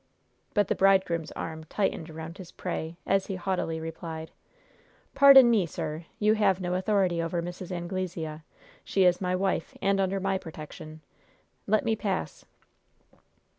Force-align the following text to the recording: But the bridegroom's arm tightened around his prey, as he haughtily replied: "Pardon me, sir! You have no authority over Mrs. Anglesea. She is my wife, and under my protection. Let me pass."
But 0.55 0.67
the 0.67 0.73
bridegroom's 0.73 1.31
arm 1.33 1.65
tightened 1.65 2.09
around 2.09 2.39
his 2.39 2.51
prey, 2.51 2.97
as 3.05 3.27
he 3.27 3.35
haughtily 3.35 3.79
replied: 3.79 4.31
"Pardon 5.13 5.47
me, 5.51 5.67
sir! 5.67 6.05
You 6.17 6.33
have 6.33 6.59
no 6.59 6.73
authority 6.73 7.21
over 7.21 7.39
Mrs. 7.39 7.71
Anglesea. 7.71 8.41
She 8.83 9.03
is 9.03 9.21
my 9.21 9.35
wife, 9.35 9.77
and 9.79 9.99
under 9.99 10.19
my 10.19 10.39
protection. 10.39 11.01
Let 11.67 11.85
me 11.85 11.95
pass." 11.95 12.45